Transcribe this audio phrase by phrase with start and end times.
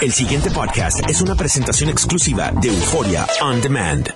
[0.00, 4.08] El siguiente podcast es una presentación exclusiva de Euforia On Demand.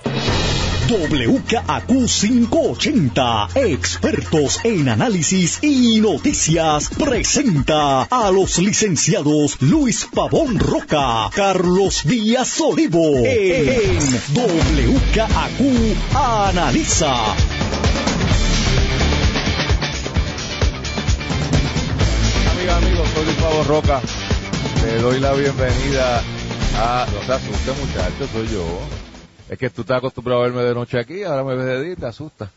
[0.88, 12.02] WKAQ 580, expertos en análisis y noticias, presenta a los licenciados Luis Pavón Roca, Carlos
[12.04, 13.98] Díaz Olivo, en
[14.34, 17.32] WKAQ Analiza.
[22.52, 24.00] Amiga, amigos, soy Luis Pavón Roca.
[24.82, 26.22] Te doy la bienvenida
[26.76, 27.06] a...
[27.12, 28.64] No te asustes, muchachos, soy yo.
[29.48, 31.92] Es que tú estás acostumbrado a verme de noche aquí, ahora me ves de día
[31.92, 32.50] y te asusta.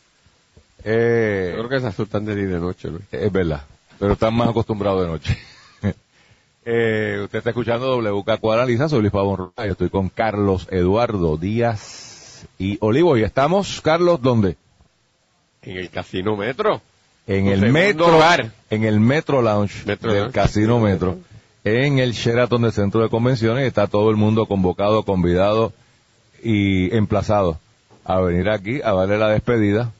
[0.83, 3.03] Eh, Yo creo que se asustan de día y de noche, Luis.
[3.11, 3.61] es verdad,
[3.99, 5.37] pero están más acostumbrados de noche.
[6.65, 9.51] eh, usted está escuchando WKQ Analiza, soy Luis Pavón.
[9.57, 13.17] Yo estoy con Carlos Eduardo Díaz y Olivo.
[13.17, 14.57] Y estamos, Carlos, ¿dónde?
[15.61, 16.81] En el Casino Metro.
[17.27, 18.51] En el Metro, hogar.
[18.69, 20.33] en el Metro Lounge Metro del Lounge.
[20.35, 21.17] Casino Metro,
[21.65, 25.73] en el Sheraton del Centro de Convenciones, está todo el mundo convocado, convidado
[26.43, 27.59] y emplazado
[28.05, 29.91] a venir aquí a darle la despedida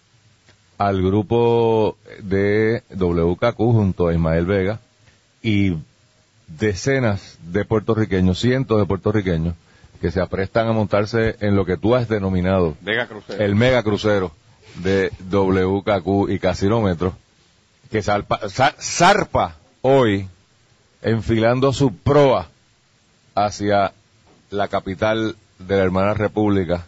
[0.77, 4.79] al grupo de WKQ junto a Ismael Vega
[5.41, 5.73] y
[6.47, 9.55] decenas de puertorriqueños, cientos de puertorriqueños
[10.01, 13.43] que se aprestan a montarse en lo que tú has denominado Vega Crucero.
[13.43, 14.31] el mega crucero
[14.83, 17.15] de WKQ y Casinómetro,
[17.89, 20.27] que zarpa, za- zarpa hoy
[21.05, 22.47] enfilando su proa
[23.35, 23.93] hacia
[24.49, 26.87] la capital de la hermana república.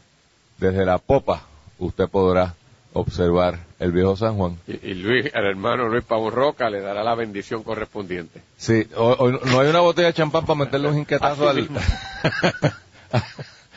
[0.57, 1.43] Desde la popa
[1.77, 2.55] usted podrá
[2.93, 4.57] observar el viejo San Juan.
[4.67, 8.41] Y, y Luis, el hermano Luis Pavón Roca, le dará la bendición correspondiente.
[8.57, 11.69] Sí, hoy, hoy no hay una botella de champán para meterle un inquietazo al,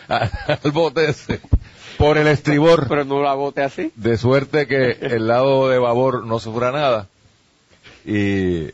[0.08, 1.40] al bote ese.
[1.98, 2.88] Por el estribor.
[2.88, 3.92] Pero no la bote así.
[3.94, 7.08] de suerte que el lado de babor no sufra nada
[8.06, 8.70] y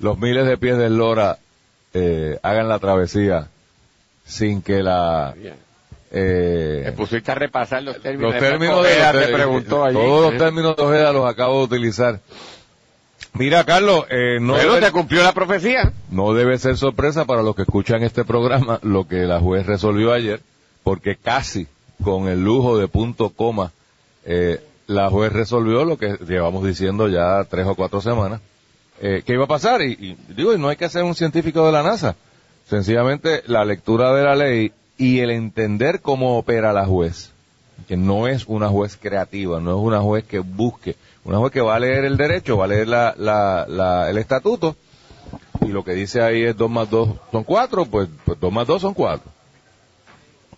[0.00, 1.38] los miles de pies del Lora
[1.94, 3.48] eh, hagan la travesía
[4.24, 5.34] sin que la
[6.10, 8.32] eh, Te pusiste a repasar los términos.
[8.32, 9.94] los de términos de Ojeda, te preguntó allí.
[9.94, 12.20] todos los términos de Ojeda los acabo de utilizar
[13.34, 15.92] mira Carlos eh, no debe, te cumplió la profecía.
[16.10, 20.12] no debe ser sorpresa para los que escuchan este programa lo que la juez resolvió
[20.12, 20.40] ayer
[20.82, 21.66] porque casi
[22.02, 23.72] con el lujo de punto coma
[24.24, 28.40] eh, la juez resolvió lo que llevamos diciendo ya tres o cuatro semanas
[29.00, 31.72] eh, que iba a pasar y, y digo no hay que ser un científico de
[31.72, 32.16] la NASA.
[32.68, 37.30] Sencillamente la lectura de la ley y el entender cómo opera la juez
[37.86, 41.60] que no es una juez creativa no es una juez que busque una juez que
[41.60, 44.74] va a leer el derecho va a leer la, la, la- el estatuto
[45.64, 48.66] y lo que dice ahí es 2 más 2 son 4 pues, pues 2 más
[48.66, 49.30] 2 son 4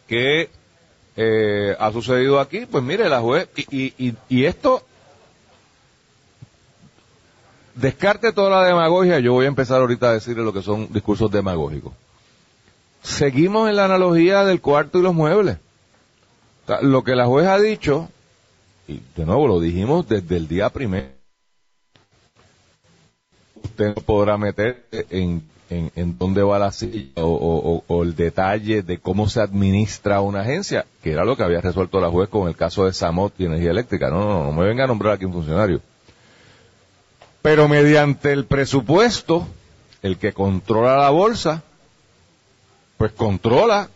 [0.07, 0.49] ¿Qué
[1.17, 2.67] eh, ha sucedido aquí?
[2.67, 4.83] Pues mire, la juez, y, y, y, y esto,
[7.75, 11.31] descarte toda la demagogia, yo voy a empezar ahorita a decirle lo que son discursos
[11.31, 11.93] demagógicos.
[13.03, 15.57] Seguimos en la analogía del cuarto y los muebles.
[16.83, 18.09] Lo que la juez ha dicho,
[18.87, 21.09] y de nuevo lo dijimos desde el día primero,
[23.63, 25.43] usted no podrá meter en,
[26.19, 31.13] dónde va la silla o- o el detalle de cómo se administra una agencia, que
[31.13, 34.11] era lo que había resuelto la juez con el caso de Samot y Energía Eléctrica.
[34.11, 35.81] No, no, no, no me venga a nombrar aquí un funcionario.
[37.43, 39.47] Pero mediante el presupuesto,
[40.03, 41.63] el que controla la bolsa,
[42.99, 43.89] pues controla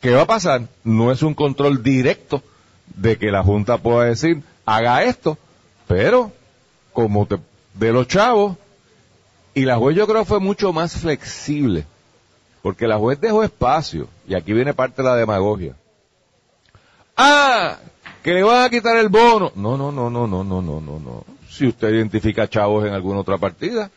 [0.00, 0.62] qué va a pasar.
[0.84, 2.42] No es un control directo
[2.94, 5.36] de que la Junta pueda decir, haga esto,
[5.86, 6.32] pero
[6.92, 7.38] como te,
[7.74, 8.56] de los chavos,
[9.54, 11.84] y la juez yo creo fue mucho más flexible,
[12.62, 15.74] porque la juez dejó espacio, y aquí viene parte de la demagogia.
[17.16, 17.78] Ah,
[18.22, 19.50] que le van a quitar el bono.
[19.56, 21.37] No, no, no, no, no, no, no, no, no.
[21.48, 23.90] Si usted identifica chavos en alguna otra partida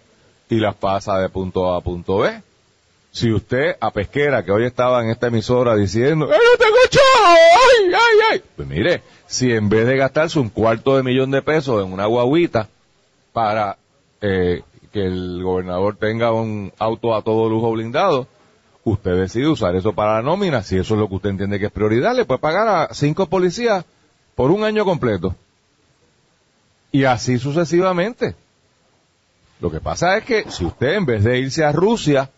[0.50, 2.42] y las pasa de punto A a punto B.
[3.12, 7.40] Si usted, a Pesquera, que hoy estaba en esta emisora diciendo, ¡Eh, no tengo chavos!
[7.54, 8.44] ¡Ay, ay, ay!
[8.56, 12.06] Pues mire, si en vez de gastarse un cuarto de millón de pesos en una
[12.06, 12.70] guaguita
[13.34, 13.78] para
[14.22, 14.62] eh,
[14.94, 18.28] que el gobernador tenga un auto a todo lujo blindado,
[18.86, 21.66] usted decide usar eso para la nómina, si eso es lo que usted entiende que
[21.66, 23.86] es prioridad, le puede pagar a cinco policías
[24.36, 25.36] por un año completo.
[26.92, 28.36] Y así sucesivamente.
[29.60, 32.30] Lo que pasa es que si usted en vez de irse a Rusia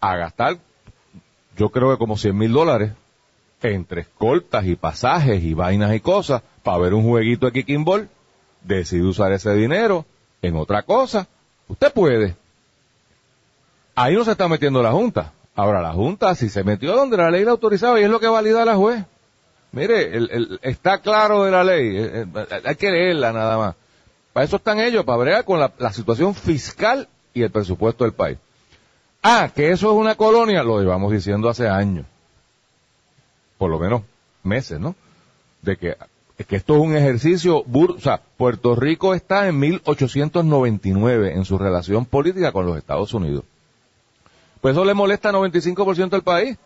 [0.00, 0.58] a gastar,
[1.56, 2.92] yo creo que como 100 mil dólares,
[3.62, 8.08] entre escoltas y pasajes y vainas y cosas, para ver un jueguito de kicking ball,
[8.62, 10.06] decide usar ese dinero
[10.40, 11.28] en otra cosa,
[11.68, 12.36] usted puede.
[13.94, 15.32] Ahí no se está metiendo la Junta.
[15.54, 18.26] Ahora, la Junta, si se metió donde la ley la autorizaba, y es lo que
[18.26, 19.04] valida la juez.
[19.72, 23.74] Mire, el- el- está claro de la ley, eh, eh, hay que leerla nada más.
[24.32, 28.12] Para eso están ellos, para bregar con la, la situación fiscal y el presupuesto del
[28.12, 28.38] país.
[29.22, 32.04] Ah, que eso es una colonia, lo llevamos diciendo hace años.
[33.58, 34.02] Por lo menos
[34.42, 34.94] meses, ¿no?
[35.62, 35.96] De que,
[36.46, 41.56] que esto es un ejercicio, bur- o sea, Puerto Rico está en 1899 en su
[41.58, 43.44] relación política con los Estados Unidos.
[44.60, 46.56] Pues eso le molesta al 95% del país,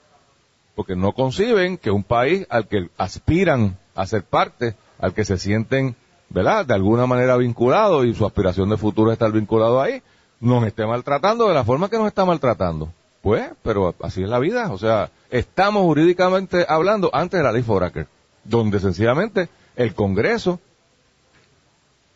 [0.77, 5.39] porque no conciben que un país al que aspiran a ser parte, al que se
[5.39, 5.97] sienten,
[6.29, 10.03] ¿verdad?, de alguna manera vinculados y su aspiración de futuro es estar vinculado ahí,
[10.39, 12.93] nos esté maltratando de la forma que nos está maltratando.
[13.23, 17.63] Pues, pero así es la vida, o sea, estamos jurídicamente hablando antes de la ley
[17.63, 18.07] Foraker,
[18.45, 20.61] donde sencillamente el Congreso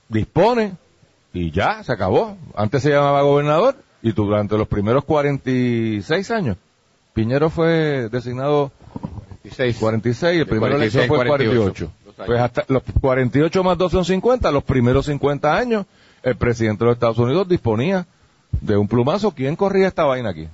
[0.08, 0.76] dispone
[1.32, 2.36] y ya, se acabó.
[2.54, 6.58] Antes se llamaba gobernador y durante los primeros 46 años,
[7.12, 8.72] Piñero fue designado
[9.42, 9.78] 16.
[9.78, 11.54] 46, el De primero 46, elección fue 48.
[11.62, 11.92] 48.
[12.04, 12.26] Dos años.
[12.26, 15.86] Pues hasta los 48 más 2 son 50, los primeros 50 años,
[16.22, 18.06] el presidente de los Estados Unidos disponía
[18.60, 19.32] de un plumazo.
[19.32, 20.48] ¿Quién corría esta vaina aquí?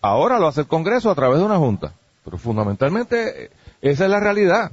[0.00, 1.92] Ahora lo hace el Congreso a través de una junta.
[2.24, 3.50] Pero fundamentalmente eh,
[3.82, 4.72] esa es la realidad.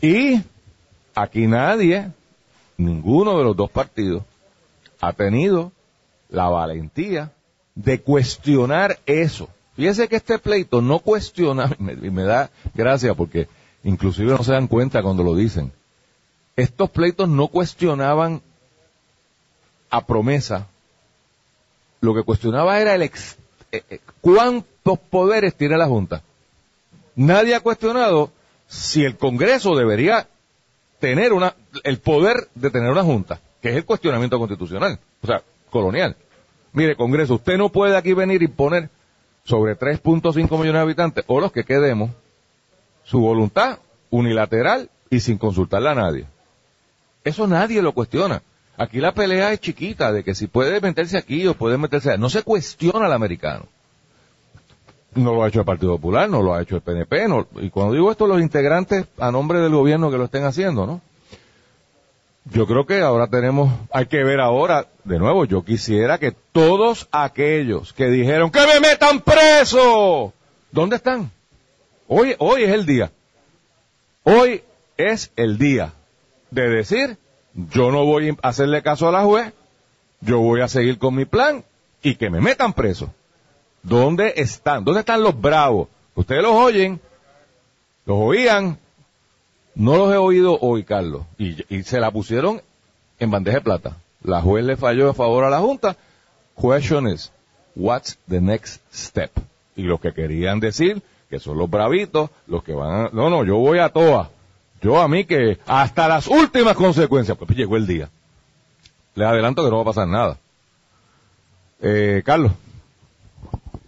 [0.00, 0.42] Y
[1.14, 2.10] aquí nadie,
[2.76, 4.22] ninguno de los dos partidos,
[5.00, 5.72] ha tenido
[6.28, 7.32] la valentía
[7.84, 9.48] de cuestionar eso.
[9.76, 13.48] Fíjese que este pleito no cuestiona, y me, da gracia porque
[13.84, 15.72] inclusive no se dan cuenta cuando lo dicen.
[16.56, 18.42] Estos pleitos no cuestionaban
[19.88, 20.66] a promesa.
[22.00, 23.36] Lo que cuestionaba era el ex-
[23.72, 26.22] eh, eh, cuántos poderes tiene la Junta.
[27.16, 28.30] Nadie ha cuestionado
[28.68, 30.28] si el Congreso debería
[30.98, 31.54] tener una,
[31.84, 36.14] el poder de tener una junta, que es el cuestionamiento constitucional, o sea, colonial.
[36.72, 38.88] Mire, Congreso, usted no puede aquí venir y poner
[39.44, 42.10] sobre 3.5 millones de habitantes, o los que quedemos,
[43.04, 43.78] su voluntad
[44.10, 46.26] unilateral y sin consultarle a nadie.
[47.24, 48.42] Eso nadie lo cuestiona.
[48.76, 52.18] Aquí la pelea es chiquita, de que si puede meterse aquí o puede meterse allá.
[52.18, 53.64] No se cuestiona al americano.
[55.14, 57.68] No lo ha hecho el Partido Popular, no lo ha hecho el PNP, no- y
[57.70, 61.00] cuando digo esto, los integrantes a nombre del gobierno que lo estén haciendo, ¿no?
[62.52, 67.08] Yo creo que ahora tenemos, hay que ver ahora, de nuevo, yo quisiera que todos
[67.12, 70.32] aquellos que dijeron que me metan preso,
[70.72, 71.30] ¿dónde están?
[72.08, 73.12] Hoy, hoy es el día.
[74.24, 74.64] Hoy
[74.96, 75.92] es el día
[76.50, 77.18] de decir,
[77.54, 79.52] yo no voy a hacerle caso a la juez,
[80.20, 81.64] yo voy a seguir con mi plan
[82.02, 83.14] y que me metan preso.
[83.84, 84.84] ¿Dónde están?
[84.84, 85.88] ¿Dónde están los bravos?
[86.16, 87.00] Ustedes los oyen,
[88.06, 88.76] los oían,
[89.74, 92.62] no los he oído hoy, Carlos, y, y se la pusieron
[93.18, 93.96] en bandeja de plata.
[94.22, 95.96] La juez le falló a favor a la Junta.
[96.60, 97.32] Question is,
[97.74, 99.30] what's the next step?
[99.76, 103.10] Y los que querían decir que son los bravitos, los que van a...
[103.12, 104.30] No, no, yo voy a toa.
[104.82, 108.10] Yo a mí que hasta las últimas consecuencias, pues llegó el día.
[109.14, 110.38] Les adelanto que no va a pasar nada.
[111.80, 112.52] Eh, Carlos.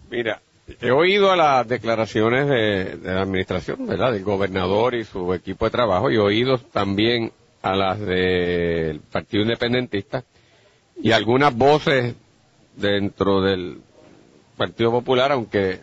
[0.09, 0.41] Mira,
[0.79, 4.13] he oído a las declaraciones de, de la administración, ¿verdad?
[4.13, 7.31] Del gobernador y su equipo de trabajo, y he oído también
[7.61, 10.23] a las del Partido Independentista
[11.01, 12.15] y algunas voces
[12.75, 13.81] dentro del
[14.57, 15.81] Partido Popular, aunque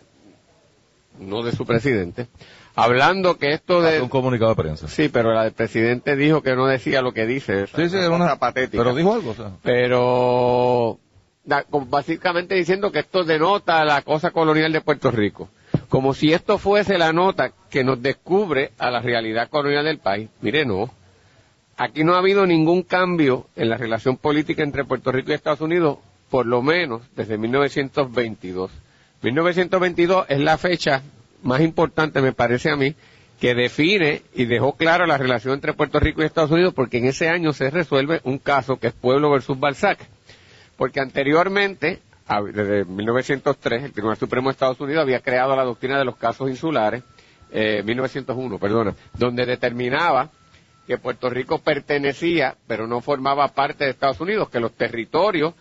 [1.19, 2.27] no de su presidente,
[2.75, 4.01] hablando que esto de...
[4.01, 4.87] un comunicado de prensa.
[4.87, 7.67] Sí, pero la del presidente dijo que no decía lo que dice.
[7.67, 8.83] Sí, sí, una era una patética.
[8.83, 9.51] Pero dijo algo, o sea.
[9.61, 10.99] pero
[11.43, 15.49] da- básicamente diciendo que esto denota la cosa colonial de Puerto Rico.
[15.89, 20.29] Como si esto fuese la nota que nos descubre a la realidad colonial del país.
[20.41, 20.89] Mire, no.
[21.77, 25.61] Aquí no ha habido ningún cambio en la relación política entre Puerto Rico y Estados
[25.61, 25.97] Unidos,
[26.29, 28.71] por lo menos desde 1922.
[29.21, 31.01] 1922 es la fecha
[31.43, 32.95] más importante, me parece a mí,
[33.39, 37.05] que define y dejó clara la relación entre Puerto Rico y Estados Unidos, porque en
[37.05, 39.97] ese año se resuelve un caso que es Pueblo versus Balzac.
[40.81, 41.99] Porque anteriormente,
[42.55, 46.49] desde 1903, el Tribunal Supremo de Estados Unidos había creado la doctrina de los casos
[46.49, 47.03] insulares,
[47.51, 50.31] eh, 1901, perdona, donde determinaba
[50.87, 55.53] que Puerto Rico pertenecía, pero no formaba parte de Estados Unidos, que los territorios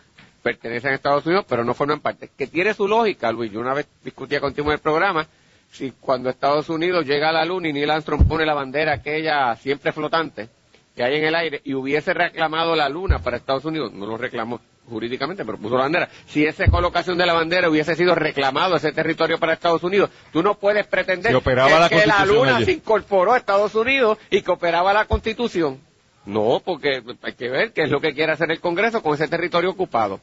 [0.42, 2.30] pertenecen a Estados Unidos, pero no forman parte.
[2.34, 3.52] Que tiene su lógica, Luis.
[3.52, 5.26] Yo una vez discutía contigo en el programa,
[5.70, 9.54] si cuando Estados Unidos llega a la Luna y Neil Armstrong pone la bandera aquella
[9.56, 10.48] siempre flotante
[10.96, 14.16] que hay en el aire y hubiese reclamado la Luna para Estados Unidos, no lo
[14.16, 16.08] reclamó jurídicamente, pero puso la bandera.
[16.26, 20.42] Si esa colocación de la bandera hubiese sido reclamado ese territorio para Estados Unidos, tú
[20.42, 24.42] no puedes pretender que, la que la Constitución Luna se incorporó a Estados Unidos y
[24.42, 25.80] que operaba la Constitución.
[26.26, 29.28] No, porque hay que ver qué es lo que quiere hacer el Congreso con ese
[29.28, 30.20] territorio ocupado.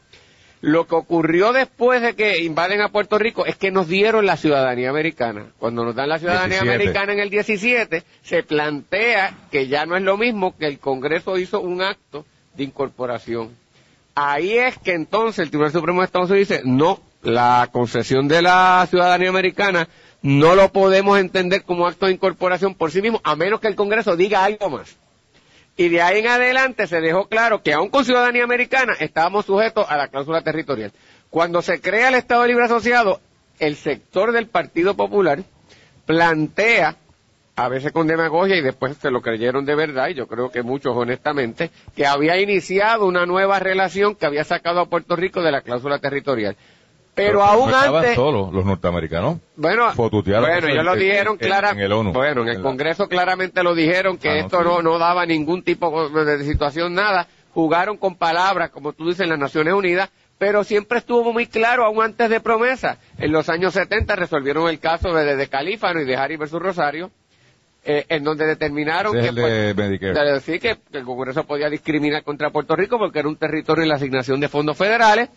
[0.61, 4.37] Lo que ocurrió después de que invaden a Puerto Rico es que nos dieron la
[4.37, 5.51] ciudadanía americana.
[5.59, 6.75] Cuando nos dan la ciudadanía 17.
[6.75, 11.37] americana en el 17, se plantea que ya no es lo mismo que el Congreso
[11.37, 13.55] hizo un acto de incorporación.
[14.19, 18.41] Ahí es que entonces el Tribunal Supremo de Estados Unidos dice, no, la concesión de
[18.41, 19.89] la ciudadanía americana
[20.23, 23.75] no lo podemos entender como acto de incorporación por sí mismo, a menos que el
[23.75, 24.97] Congreso diga algo más.
[25.75, 29.85] Y de ahí en adelante se dejó claro que aún con ciudadanía americana estábamos sujetos
[29.87, 30.91] a la cláusula territorial.
[31.29, 33.21] Cuando se crea el Estado Libre Asociado,
[33.59, 35.43] el sector del Partido Popular
[36.07, 36.95] plantea,
[37.57, 40.61] a veces con demagogia y después se lo creyeron de verdad, y yo creo que
[40.63, 45.51] muchos honestamente, que había iniciado una nueva relación que había sacado a Puerto Rico de
[45.51, 46.55] la cláusula territorial.
[47.15, 48.15] Pero, aún no estaban antes...
[48.15, 49.39] solos los norteamericanos.
[49.55, 52.13] Bueno, bueno, ellos lo en- dijeron en- clara- en el ONU.
[52.13, 54.63] Bueno, en el la- Congreso claramente lo dijeron que Ah, no, esto sí.
[54.65, 57.25] no, no daba ningún tipo de situación, nada.
[57.55, 61.85] Jugaron con palabras, como tú dices, en las Naciones Unidas, pero siempre estuvo muy claro,
[61.85, 62.99] aún antes de promesa.
[63.17, 67.09] En los años 70 resolvieron el caso de, de Calífano y de Harry versus Rosario,
[67.83, 71.69] eh, en donde determinaron es que, el de pues, decir que, que el Congreso podía
[71.69, 75.29] discriminar contra Puerto Rico porque era un territorio en la asignación de fondos federales.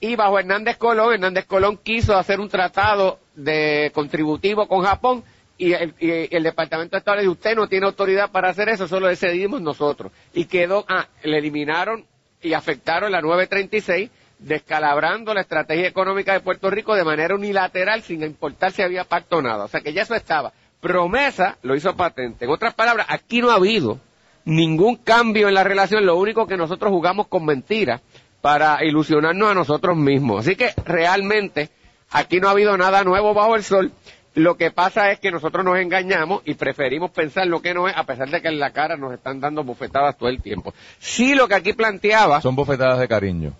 [0.00, 5.22] Y bajo Hernández Colón, Hernández Colón quiso hacer un tratado de contributivo con Japón
[5.58, 8.70] y el, y el Departamento de Estado le dijo, usted no tiene autoridad para hacer
[8.70, 10.10] eso, solo decidimos nosotros.
[10.32, 12.06] Y quedó, ah, le eliminaron
[12.40, 18.22] y afectaron la 936, descalabrando la estrategia económica de Puerto Rico de manera unilateral, sin
[18.22, 19.64] importar si había pacto o nada.
[19.64, 20.54] O sea que ya eso estaba.
[20.80, 22.44] Promesa lo hizo patente.
[22.44, 23.98] En otras palabras, aquí no ha habido
[24.44, 28.00] ningún cambio en la relación, lo único que nosotros jugamos con mentiras
[28.40, 30.40] para ilusionarnos a nosotros mismos.
[30.40, 31.68] Así que realmente
[32.10, 33.92] aquí no ha habido nada nuevo bajo el sol.
[34.34, 37.96] Lo que pasa es que nosotros nos engañamos y preferimos pensar lo que no es,
[37.96, 40.72] a pesar de que en la cara nos están dando bofetadas todo el tiempo.
[41.00, 43.52] Sí, lo que aquí planteaba, Son bofetadas de cariño.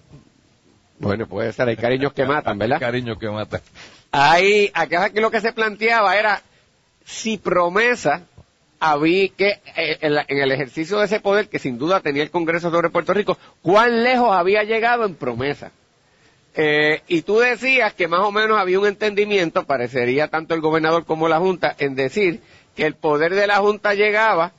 [1.00, 2.78] bueno, puede ser, hay cariños que matan, ¿verdad?
[2.80, 3.60] Cariño que mata.
[4.12, 6.40] Ahí, aquí lo que se planteaba era
[7.04, 8.26] si promesa
[8.78, 12.22] había que, eh, en, la- en el ejercicio de ese poder que sin duda tenía
[12.22, 15.70] el Congreso sobre Puerto Rico, cuán lejos había llegado en promesa.
[16.54, 21.04] Eh, y tú decías que más o menos había un entendimiento, parecería tanto el gobernador
[21.04, 22.40] como la Junta, en decir
[22.74, 24.52] que el poder de la Junta llegaba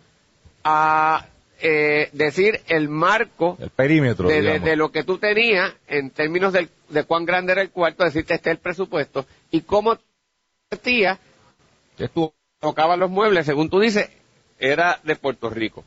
[0.63, 1.25] a
[1.63, 4.65] eh, decir el marco El perímetro, de, de- digamos.
[4.65, 8.35] de lo que tú tenías en términos del- de cuán grande era el cuarto, decirte
[8.35, 9.97] este es el presupuesto y cómo
[10.81, 11.19] tía
[12.01, 14.09] Que estuvo- tocaba los muebles, según tú dices,
[14.59, 15.83] era de Puerto Rico.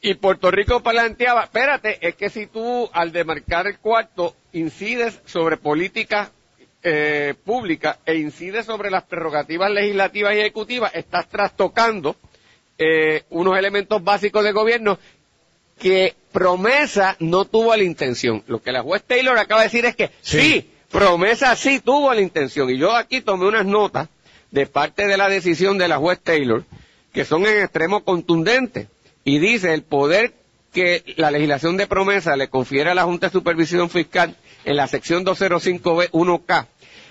[0.00, 5.58] Y Puerto Rico planteaba, espérate, es que si tú al demarcar el cuarto incides sobre
[5.58, 6.30] políticas
[6.82, 12.16] eh, públicas e incides sobre las prerrogativas legislativas y ejecutivas, estás trastocando
[12.78, 14.98] eh, unos elementos básicos del gobierno
[15.78, 18.42] que promesa no tuvo la intención.
[18.46, 20.70] Lo que la juez Taylor acaba de decir es que sí, Sí.
[20.90, 22.70] promesa sí tuvo la intención.
[22.70, 24.08] Y yo aquí tomé unas notas
[24.50, 26.64] de parte de la decisión de la juez Taylor
[27.12, 28.88] que son en extremo contundentes.
[29.24, 30.34] Y dice el poder
[30.72, 34.86] que la legislación de promesa le confiere a la Junta de Supervisión Fiscal en la
[34.86, 36.66] sección 205B1K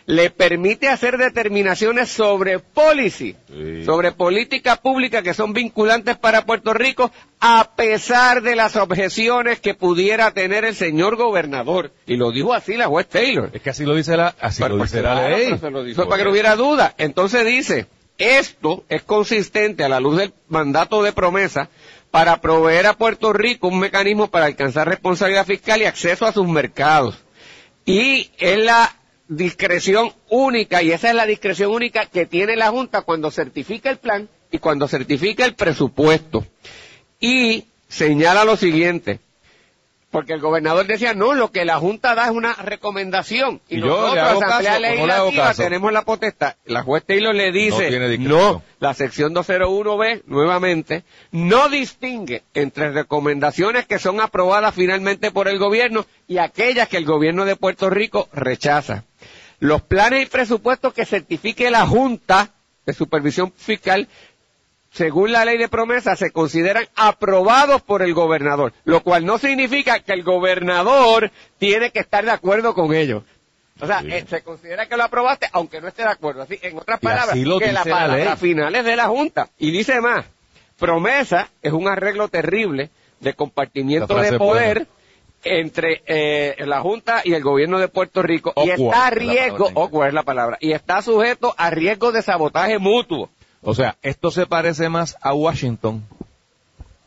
[0.08, 3.84] le permite hacer determinaciones sobre policy, Sí.
[3.86, 7.12] sobre política pública que son vinculantes para Puerto Rico,
[7.42, 11.92] a pesar de las objeciones que pudiera tener el señor gobernador.
[12.06, 13.50] Y lo dijo así la juez Taylor.
[13.54, 15.60] Es que así lo dice la, así Pero, lo pues, dice la claro, ley.
[15.72, 16.96] lo dijo para que no hubiera duda.
[16.98, 17.88] Entonces dice,
[18.18, 21.68] esto es consistente a la luz del mandato de promesa
[22.12, 26.48] para proveer a Puerto Rico un mecanismo para alcanzar responsabilidad fiscal y acceso a sus
[26.48, 27.18] mercados.
[27.86, 28.94] Y es la
[29.28, 33.98] discreción única, y esa es la discreción única que tiene la Junta cuando certifica el
[33.98, 36.46] plan y cuando certifica el presupuesto.
[37.20, 39.20] Y señala lo siguiente,
[40.12, 43.60] porque el gobernador decía, no, lo que la Junta da es una recomendación.
[43.68, 45.64] Y, Y nosotros, hago Asamblea caso no Legislativa, caso.
[45.64, 46.56] tenemos la potestad.
[46.66, 54.00] La juez Taylor le dice, no, la sección 201B, nuevamente, no distingue entre recomendaciones que
[54.00, 59.04] son aprobadas finalmente por el gobierno y aquellas que el gobierno de Puerto Rico rechaza.
[59.60, 62.52] Los planes y presupuestos que certifique la Junta
[62.86, 64.08] de Supervisión Fiscal
[64.92, 70.00] según la ley de promesa, se consideran aprobados por el gobernador, lo cual no significa
[70.00, 73.24] que el gobernador tiene que estar de acuerdo con ellos.
[73.80, 74.12] O sea, Sí.
[74.12, 76.42] eh, se considera que lo aprobaste aunque no esté de acuerdo.
[76.42, 79.50] Así, en otras palabras, que la palabra final es de la Junta.
[79.60, 80.26] Y dice más,
[80.80, 84.88] promesa es un arreglo terrible de compartimiento de poder.
[85.48, 89.82] Entre eh, la Junta y el gobierno de Puerto Rico y está a riesgo, palabra.
[89.82, 93.30] awkward es la palabra, y está sujeto a riesgo de sabotaje mutuo.
[93.62, 96.04] O sea, esto se parece más a Washington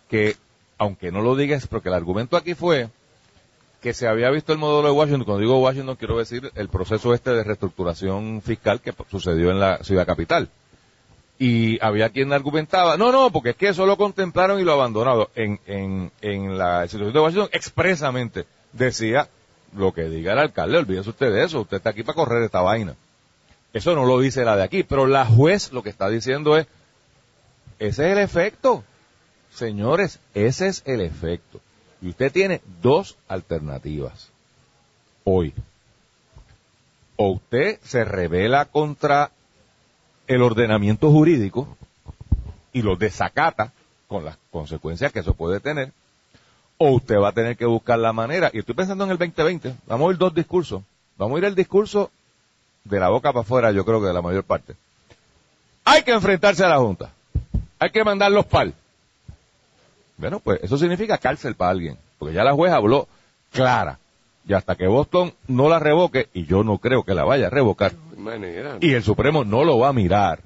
[0.09, 0.37] que,
[0.79, 2.89] aunque no lo digas, porque el argumento aquí fue
[3.81, 5.25] que se había visto el modelo de Washington.
[5.25, 9.79] Cuando digo Washington, quiero decir el proceso este de reestructuración fiscal que sucedió en la
[9.83, 10.51] ciudad capital.
[11.43, 15.27] Y había quien argumentaba, no, no, porque es que eso lo contemplaron y lo abandonaron.
[15.35, 18.45] En, en, en la situación de Washington expresamente
[18.75, 19.27] decía,
[19.75, 22.61] lo que diga el alcalde, olvídese usted de eso, usted está aquí para correr esta
[22.61, 22.95] vaina.
[23.73, 26.67] Eso no lo dice la de aquí, pero la juez lo que está diciendo es,
[27.79, 28.85] ese es el efecto.
[29.51, 31.63] Señores, ese es el efecto.
[32.03, 34.29] Y usted tiene dos alternativas
[35.25, 35.55] hoy.
[37.17, 39.31] O usted se revela contra
[40.31, 41.67] el ordenamiento jurídico
[42.73, 43.73] y lo desacata
[44.07, 45.93] con las consecuencias que eso puede tener,
[46.79, 49.75] o usted va a tener que buscar la manera, y estoy pensando en el 2020,
[49.89, 50.83] vamos a ir dos discursos,
[51.19, 52.13] vamos a ir el discurso
[52.85, 54.77] de la boca para afuera, yo creo que de la mayor parte.
[55.85, 57.11] Hay que enfrentarse a la Junta,
[57.81, 58.73] hay que mandar los pal.
[60.17, 63.09] Bueno, pues eso significa cárcel para alguien, porque ya la jueza habló
[63.51, 63.99] clara,
[64.47, 67.51] y hasta que Boston no la revoque, y yo no creo que la vaya a
[67.51, 67.95] revocar,
[68.81, 70.41] Y el Supremo no lo va a mirar,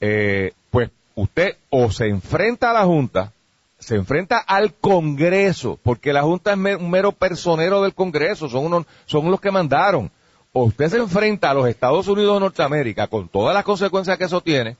[0.00, 3.32] eh, pues usted o se enfrenta a la Junta,
[3.78, 8.86] se enfrenta al Congreso, porque la Junta es un mero personero del Congreso, son, unos,
[9.06, 10.10] son los que mandaron.
[10.52, 14.24] O usted se enfrenta a los Estados Unidos de Norteamérica con todas las consecuencias que
[14.24, 14.76] eso tiene,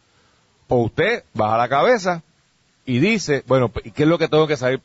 [0.69, 2.23] o usted baja la cabeza
[2.87, 4.81] y dice, bueno, ¿y qué es lo que tengo que saber?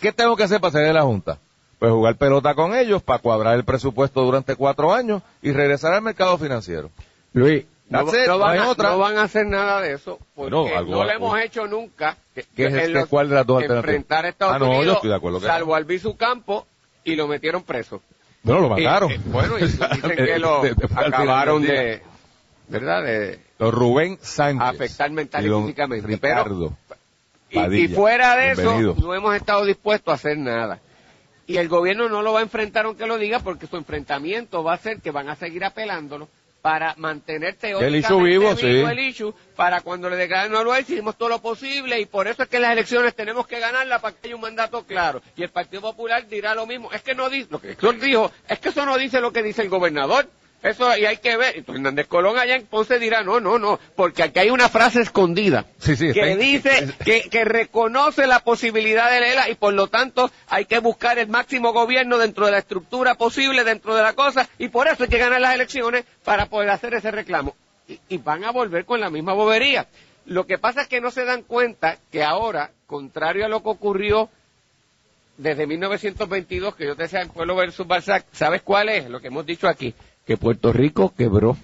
[0.00, 1.38] ¿Qué tengo que hacer para salir de la Junta?
[1.80, 6.02] Pues jugar pelota con ellos para cuadrar el presupuesto durante cuatro años y regresar al
[6.02, 6.90] mercado financiero.
[7.32, 8.90] Luis, no, it, no no van a, otra.
[8.90, 12.16] no van a hacer nada de eso porque Bueno, algo- no lo hemos hecho nunca.
[12.34, 12.88] ¿Qué es este?
[12.90, 13.94] los- ¿Cuál de las dos alternativas?
[13.94, 16.66] Enfrentar a Estados Ah, no, yo Unidos, estoy de acuerdo que salvo al Bisu Campo
[17.02, 18.02] y lo metieron preso.
[18.42, 19.10] Bueno, lo mataron.
[19.10, 20.62] Y, eh, bueno, y dicen que lo
[20.96, 22.02] acabaron de-
[22.68, 23.02] ¿verdad?
[23.04, 24.68] De Don Rubén Sánchez.
[24.68, 26.06] afectar mental y, físicamente.
[26.06, 26.76] Ricardo.
[27.50, 30.78] y, y fuera de eso, no hemos estado dispuestos a hacer nada.
[31.50, 34.74] Y el gobierno no lo va a enfrentar aunque lo diga, porque su enfrentamiento va
[34.74, 36.28] a ser que van a seguir apelándolo
[36.62, 38.66] para mantener teóricamente issue vivo, sí.
[38.66, 42.28] el issue, para cuando le declaren no lo hay, hicimos todo lo posible y por
[42.28, 45.22] eso es que las elecciones tenemos que ganarla para que haya un mandato claro.
[45.34, 46.92] Y el Partido Popular dirá lo mismo.
[46.92, 49.42] Es que no dice, lo que Héctor dijo, es que eso no dice lo que
[49.42, 50.28] dice el gobernador.
[50.62, 51.56] Eso y hay que ver.
[51.56, 55.00] Entonces Hernández Colón allá en Ponce dirá, no, no, no, porque aquí hay una frase
[55.00, 59.86] escondida Sí, sí, que dice que, que reconoce la posibilidad de ELA y por lo
[59.86, 64.12] tanto hay que buscar el máximo gobierno dentro de la estructura posible, dentro de la
[64.12, 67.54] cosa, y por eso hay que ganar las elecciones para poder hacer ese reclamo.
[67.88, 69.86] Y, y van a volver con la misma bobería.
[70.26, 73.70] Lo que pasa es que no se dan cuenta que ahora, contrario a lo que
[73.70, 74.28] ocurrió
[75.40, 79.08] desde 1922, que yo te decía en Pueblo versus Balzac, ¿sabes cuál es?
[79.08, 79.94] Lo que hemos dicho aquí,
[80.30, 81.56] que Puerto Rico quebró.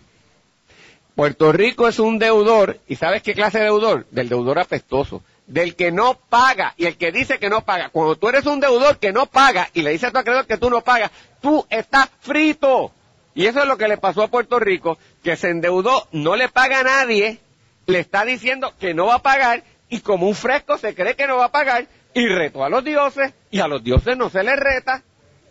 [1.15, 4.09] Puerto Rico es un deudor, ¿y sabes qué clase de deudor?
[4.11, 7.91] Del deudor apestoso, del que no paga y el que dice que no paga.
[7.91, 10.57] Cuando tú eres un deudor que no paga y le dices a tu acreedor que
[10.57, 12.91] tú no pagas, tú estás frito.
[13.37, 16.49] Y eso es lo que le pasó a Puerto Rico, que se endeudó, no le
[16.49, 17.39] paga a nadie,
[17.87, 21.29] le está diciendo que no va a pagar y como un fresco se cree que
[21.29, 24.43] no va a pagar y retó a los dioses y a los dioses no se
[24.43, 25.05] les reta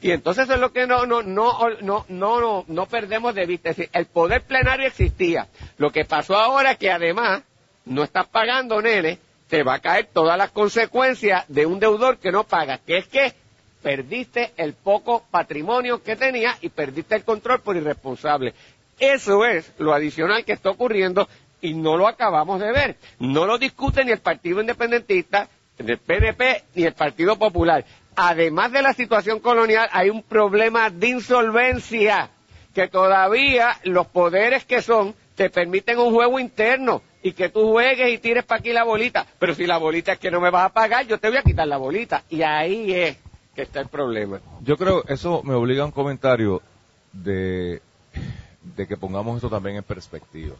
[0.06, 3.72] y entonces es lo que no no no no no no, no perdemos de vista.
[3.72, 5.48] Es decir, el poder plenario existía.
[5.80, 7.42] Lo que pasó ahora es que además
[7.86, 12.32] no estás pagando, nene, te va a caer todas las consecuencias de un deudor que
[12.32, 13.34] no paga, que es que
[13.82, 18.54] perdiste el poco patrimonio que tenía y perdiste el control por irresponsable.
[19.00, 21.28] Eso es lo adicional que está ocurriendo
[21.62, 22.98] y no lo acabamos de ver.
[23.18, 27.84] No lo discute ni el Partido Independentista, ni el PNP, ni el Partido Popular.
[28.16, 32.30] Además de la situación colonial, hay un problema de insolvencia,
[32.74, 38.14] que todavía los poderes que son te permiten un juego interno y que tú juegues
[38.14, 39.26] y tires para aquí la bolita.
[39.40, 41.44] Pero si la bolita es que no me vas a pagar, yo te voy a
[41.44, 42.24] quitar la bolita.
[42.30, 43.18] Y ahí es
[43.56, 44.40] que está el problema.
[44.62, 46.62] Yo creo eso me obliga a un comentario
[47.12, 47.82] de,
[48.62, 50.56] de que pongamos esto también en perspectiva.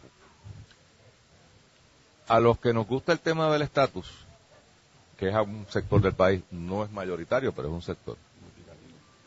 [2.28, 4.25] A los que nos gusta el tema del estatus,
[5.18, 8.16] que es a un sector del país, no es mayoritario, pero es un sector.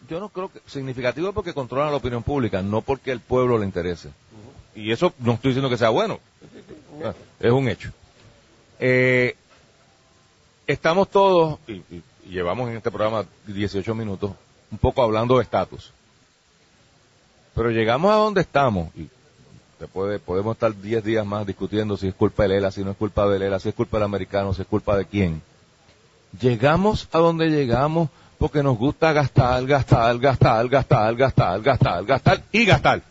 [0.08, 3.66] Yo no creo que significativo porque controlan la opinión pública, no porque el pueblo le
[3.66, 4.10] interese.
[4.76, 6.20] Y eso no estoy diciendo que sea bueno,
[7.40, 7.92] es un hecho.
[8.80, 9.36] Eh,
[10.66, 11.82] estamos todos, y,
[12.28, 14.32] llevamos en este programa 18 minutos,
[14.72, 15.92] un poco hablando de estatus.
[17.56, 19.10] Pero llegamos a donde estamos, y
[19.88, 22.98] puede, podemos estar 10 días más discutiendo si es culpa de Lela, si no es
[22.98, 25.42] culpa de Lela, si es culpa del americano, si es culpa de quién.
[26.40, 32.66] Llegamos a donde llegamos porque nos gusta gastar, gastar, gastar, gastar, gastar, gastar, gastar y
[32.66, 33.02] gastar.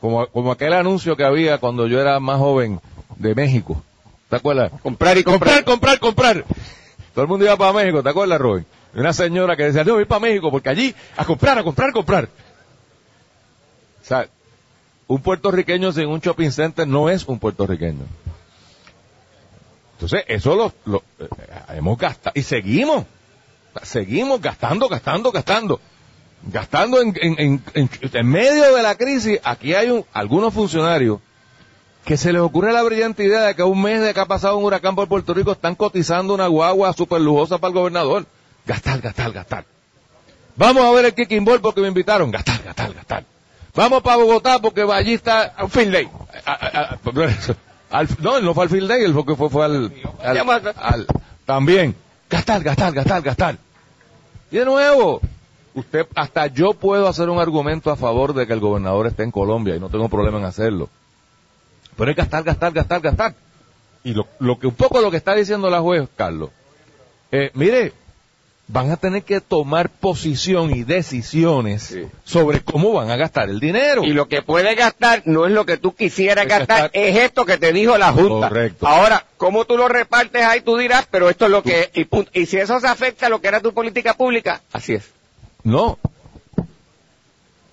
[0.00, 2.80] Como, como aquel anuncio que había cuando yo era más joven
[3.16, 3.82] de México.
[4.28, 4.72] ¿Te acuerdas?
[4.82, 6.44] Comprar y comprar, comprar, comprar.
[7.14, 8.66] Todo el mundo iba para México, ¿te acuerdas, Robin?
[8.94, 11.92] Una señora que decía, no, voy para México porque allí a comprar, a comprar, a
[11.92, 12.28] comprar.
[14.02, 14.28] O sea,
[15.06, 18.04] un puertorriqueño sin un shopping center no es un puertorriqueño.
[20.02, 21.28] Entonces, eso lo, lo- eh,
[21.76, 23.04] hemos gastado y seguimos.
[23.82, 25.80] Seguimos gastando, gastando, gastando.
[26.44, 31.20] Gastando en, en, en, en- medio de la crisis, aquí hay un- algunos funcionarios
[32.04, 34.58] que se les ocurre la brillante idea de que un mes de que ha pasado
[34.58, 38.26] un huracán por Puerto Rico están cotizando una guagua súper lujosa para el gobernador.
[38.66, 39.64] Gastar, gastar, gastar.
[40.56, 42.30] Vamos a ver el kicking ball porque me invitaron.
[42.32, 43.24] Gastar, gastar, gastar.
[43.74, 45.70] Vamos para Bogotá porque allí está un
[47.92, 51.06] al- no, él no fue al field day, él fue, fue, fue al, al- al-
[51.44, 51.94] También.
[52.28, 53.58] Gastar, gastar, gastar, gastar.
[54.50, 55.20] Y de nuevo,
[55.74, 59.30] usted, hasta yo puedo hacer un argumento a favor de que el gobernador esté en
[59.30, 60.88] Colombia y no tengo problema en hacerlo.
[61.96, 63.34] Pero es gastar, gastar, gastar, gastar.
[64.04, 66.50] Y lo, lo que un poco lo que está diciendo la juez, Carlos,
[67.30, 67.92] eh, mire,
[68.68, 72.06] van a tener que tomar posición y decisiones Sí.
[72.24, 74.02] sobre cómo van a gastar el dinero.
[74.04, 77.44] Y lo que puedes gastar no es lo que tú quisieras gastar, gastar- es esto
[77.44, 78.48] que te dijo la Junta.
[78.48, 78.86] Correcto.
[78.86, 80.60] Ahora, ¿cómo tú lo repartes ahí?
[80.62, 81.90] Tú dirás, pero esto es lo que.
[82.32, 85.10] Y, si eso se afecta a lo que era tu política pública, así es.
[85.64, 85.98] No.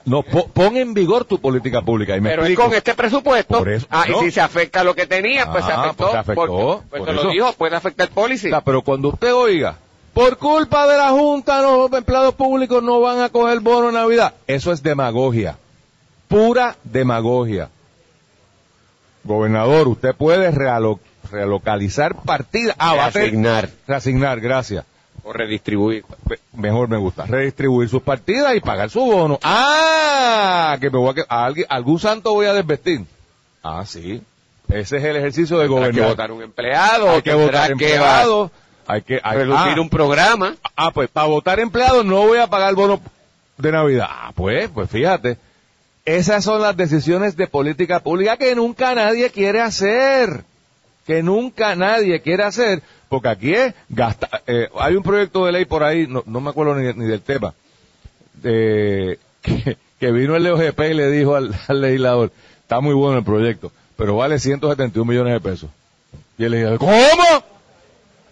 [0.06, 2.16] No, po- pon en vigor tu política pública.
[2.18, 3.64] Y me Pero es con este presupuesto.
[3.66, 4.22] Eso, ah, no.
[4.22, 5.98] y si se afecta a lo que tenía, pues se Ah, afectó.
[6.06, 8.50] pues se afectó, porque- pues por te lo dijo, puede afectar el policy.
[8.50, 9.78] Sea, pero cuando usted oiga,
[10.20, 14.34] por culpa de la Junta los empleados públicos no van a coger bono de Navidad,
[14.48, 15.56] eso es demagogia,
[16.28, 17.70] pura demagogia.
[19.24, 21.00] Gobernador, usted puede realo-
[21.32, 22.76] relocalizar partidas.
[22.80, 23.70] Ah, va a Reasignar.
[23.88, 24.86] Reasignar, gracias.
[25.24, 26.04] O redistribuir.
[26.54, 27.26] Mejor me gusta.
[27.26, 29.40] Redistribuir sus partidas y pagar su bono.
[29.44, 33.06] Ah, que me voy a, que- a alguien- algún santo voy a desvestir.
[33.64, 34.22] Ah, sí.
[34.70, 36.10] Ese es el ejercicio de Tendrás que gobernar.
[36.10, 37.10] votar un empleado.
[37.12, 38.52] hay que votar que empleados.
[38.92, 40.56] Hay que hay- reducir ah, un programa.
[40.76, 43.00] Ah, pues para votar empleados no voy a pagar el bono
[43.58, 44.08] de Navidad.
[44.10, 45.38] Ah, pues, pues fíjate.
[46.06, 50.44] Esas son las decisiones de política pública que nunca nadie quiere hacer.
[51.06, 52.82] Que nunca nadie quiere hacer.
[53.10, 54.42] Porque aquí es gastar.
[54.48, 57.22] eh, hay un proyecto de ley por ahí, no, no me acuerdo ni, ni del
[57.22, 57.54] tema,
[58.36, 63.18] de, que, que vino el OGP y le dijo al, al legislador, está muy bueno
[63.20, 65.70] el proyecto, pero vale 171 millones de pesos.
[66.38, 67.44] Y el legislador, ¿cómo?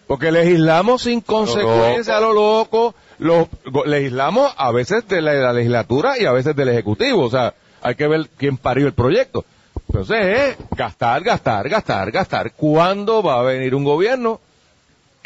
[0.08, 3.50] Porque legislamos sin consecuencia a lo loco, lo,
[3.86, 7.54] legislamos a veces de la, de la legislatura y a veces del ejecutivo, o sea,
[7.82, 9.44] hay que ver quién parió el proyecto.
[9.90, 12.52] Entonces es gastar, gastar, gastar, gastar.
[12.54, 14.40] ¿Cuándo va a venir un gobierno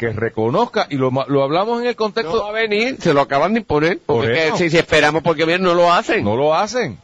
[0.02, 3.52] que reconozca, y lo, hablamos en el contexto, No va a venir, se lo acaban
[3.52, 4.00] de imponer.
[4.04, 4.56] Porque Por es que eso.
[4.56, 6.24] si, si esperamos porque bien no lo hacen.
[6.24, 6.98] no lo hacen,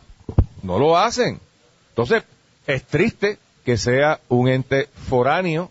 [0.64, 1.38] no lo hacen.
[1.90, 2.24] Entonces,
[2.66, 5.70] es triste que sea un ente foráneo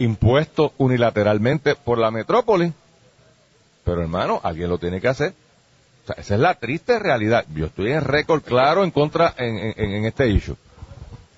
[0.00, 2.72] impuesto unilateralmente por la metrópoli,
[3.84, 5.32] pero hermano, alguien lo tiene que hacer.
[6.04, 7.44] O sea, esa es la triste realidad.
[7.54, 10.56] Yo estoy en récord claro en contra en, en- en este issue.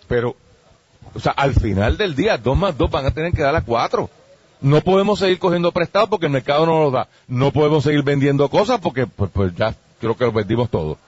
[0.09, 0.35] Pero,
[1.15, 3.61] o sea, al final del día, dos más dos van a tener que dar a
[3.63, 4.09] cuatro.
[4.61, 7.09] No podemos seguir cogiendo prestado porque el mercado no nos da.
[7.27, 10.99] No podemos seguir vendiendo cosas porque pues, pues ya creo que lo vendimos todo.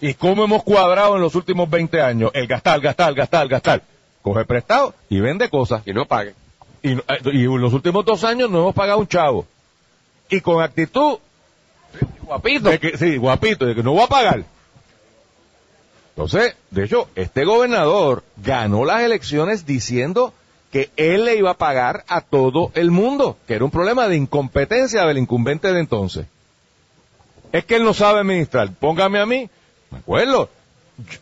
[0.00, 2.30] ¿Y cómo hemos cuadrado en los últimos 20 años?
[2.34, 3.82] El gastar, gastar, gastar, gastar.
[4.22, 5.82] Coge prestado y vende cosas.
[5.86, 6.34] Y no pague.
[6.84, 6.92] Y,
[7.32, 9.46] y en los últimos dos años no hemos pagado un chavo.
[10.28, 11.16] Y con actitud
[12.22, 12.68] Guapito.
[12.68, 14.44] de que, sí, guapito, de que no voy a pagar.
[16.10, 20.34] Entonces, de hecho, este gobernador ganó las elecciones diciendo
[20.70, 24.16] que él le iba a pagar a todo el mundo, que era un problema de
[24.16, 26.26] incompetencia del incumbente de entonces.
[27.52, 28.70] Es que él no sabe administrar.
[28.74, 29.48] Póngame a mí,
[29.90, 30.50] me acuerdo.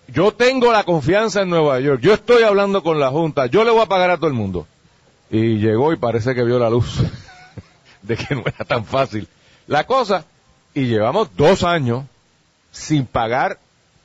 [0.09, 2.01] Yo tengo la confianza en Nueva York.
[2.03, 3.47] Yo estoy hablando con la Junta.
[3.47, 4.67] Yo le voy a pagar a todo el mundo.
[5.33, 7.03] Y llegó y parece que vio la luz
[8.03, 9.27] de que no era tan fácil.
[9.67, 10.27] La cosa,
[10.75, 12.05] y llevamos dos años
[12.71, 13.59] sin pagar.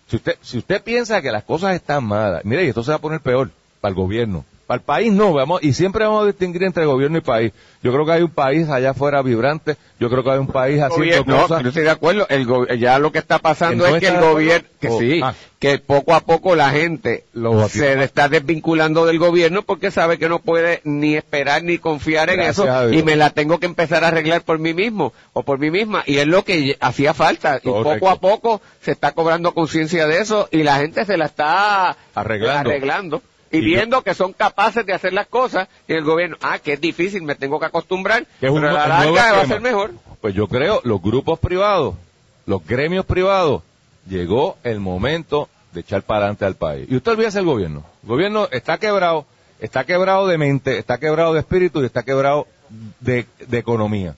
[0.07, 2.95] Si usted, si usted piensa que las cosas están malas, mire, y esto se va
[2.95, 4.45] a poner peor para el gobierno.
[4.67, 7.53] Para el país no, vamos, y siempre vamos a distinguir entre gobierno y país.
[7.81, 10.81] Yo creo que hay un país allá afuera vibrante, yo creo que hay un país
[10.81, 11.63] haciendo Gobierno, cosas.
[11.63, 12.27] yo estoy de acuerdo.
[12.29, 14.99] El go- ya lo que está pasando ¿Que no es que el gobierno, que Oh,
[14.99, 15.33] sí, ah.
[15.59, 20.27] que poco a poco la gente Lo se está desvinculando del gobierno porque sabe que
[20.27, 24.09] no puede ni esperar ni confiar en eso y me la tengo que empezar a
[24.09, 27.69] arreglar por mí mismo o por mí misma y es lo que hacía falta y
[27.69, 27.93] Correcto.
[27.99, 31.95] poco a poco se está cobrando conciencia de eso y la gente se la está
[32.13, 32.69] Arreglando.
[32.69, 33.21] arreglando.
[33.51, 36.59] Y, Y yo- viendo que son capaces de hacer las cosas y el gobierno, ah,
[36.59, 39.41] que es difícil, me tengo que acostumbrar, Que es un pero a la larga va
[39.41, 39.91] a ser mejor.
[40.21, 41.95] Pues yo creo, los grupos privados,
[42.45, 43.61] los gremios privados,
[44.09, 46.87] llegó el momento de echar para adelante al país.
[46.89, 47.83] Y usted olvídese el gobierno.
[48.03, 49.25] El gobierno está quebrado,
[49.59, 52.47] está quebrado de mente, está quebrado de espíritu y está quebrado
[52.99, 54.15] de, de economía.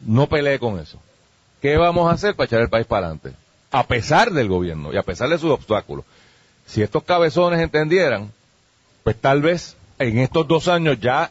[0.00, 0.98] No pelee con eso.
[1.62, 3.32] ¿Qué vamos a hacer para echar el país para adelante?
[3.70, 6.04] A pesar del gobierno y a pesar de sus obstáculos.
[6.66, 8.30] Si estos cabezones entendieran,
[9.04, 11.30] pues tal vez en estos dos años ya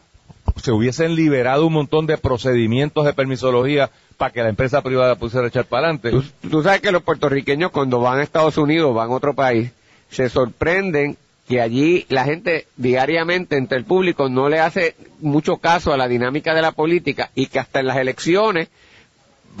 [0.62, 5.46] se hubiesen liberado un montón de procedimientos de permisología para que la empresa privada pusiera
[5.46, 6.10] a echar para adelante.
[6.10, 9.72] Tú, tú sabes que los puertorriqueños cuando van a Estados Unidos, van a otro país,
[10.08, 11.16] se sorprenden
[11.48, 16.08] que allí la gente diariamente entre el público no le hace mucho caso a la
[16.08, 18.68] dinámica de la política y que hasta en las elecciones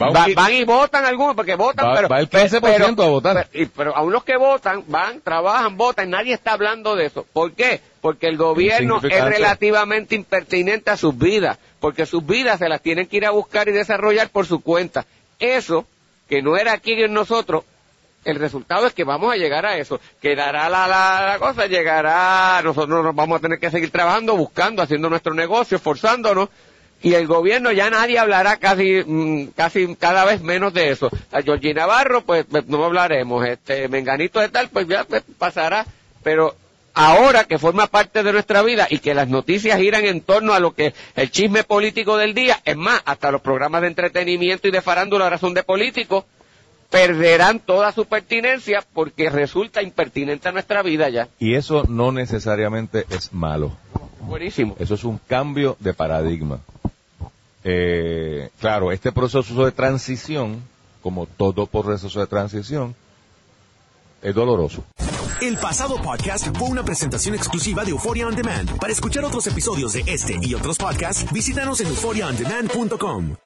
[0.00, 3.02] Va un va- qui- van y votan algunos porque votan Va- pero va el 15%
[3.04, 3.48] a votar.
[3.52, 7.24] pero, y- pero aún los que votan van trabajan votan nadie está hablando de eso
[7.32, 7.80] ¿por qué?
[8.00, 13.06] porque el gobierno es relativamente impertinente a sus vidas porque sus vidas se las tienen
[13.06, 15.06] que ir a buscar y desarrollar por su cuenta
[15.38, 15.86] eso
[16.28, 17.64] que no era aquí en nosotros
[18.24, 20.00] el resultado es que vamos a llegar a eso.
[20.22, 24.80] Quedará la, la, la cosa, llegará, nosotros nos vamos a tener que seguir trabajando, buscando,
[24.80, 26.48] haciendo nuestro negocio, esforzándonos,
[27.04, 31.10] y el gobierno ya nadie hablará casi, mm, casi cada vez menos de eso.
[31.30, 35.84] A Georgina Navarro, pues, pues, no hablaremos, este, Menganito de tal, pues ya pues, pasará,
[36.22, 36.56] pero
[36.94, 40.60] ahora que forma parte de nuestra vida y que las noticias giran en torno a
[40.60, 44.70] lo que el chisme político del día, es más, hasta los programas de entretenimiento y
[44.70, 46.24] de farándula ahora son de políticos,
[46.88, 51.28] perderán toda su pertinencia porque resulta impertinente a nuestra vida ya.
[51.38, 53.76] Y eso no necesariamente es malo.
[54.20, 54.74] Buenísimo.
[54.78, 56.60] Eso es un cambio de paradigma.
[57.64, 60.62] Eh, claro, este proceso de transición,
[61.02, 62.94] como todo proceso de transición,
[64.22, 64.84] es doloroso.
[65.40, 68.78] El pasado podcast fue una presentación exclusiva de Euphoria On Demand.
[68.78, 73.36] Para escuchar otros episodios de este y otros podcasts, visítanos en euphoriaondemand.com.